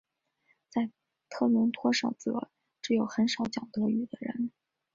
[0.67, 0.89] 在
[1.29, 2.49] 特伦托省则
[2.81, 4.49] 只有很少讲德语的人。